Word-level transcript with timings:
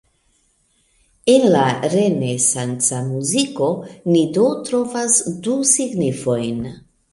En 1.33 1.45
la 1.55 1.65
renesanca 1.95 3.03
muziko 3.11 3.69
ni 4.15 4.25
do 4.41 4.49
trovas 4.71 5.21
du 5.47 5.61
signifojn. 5.77 6.69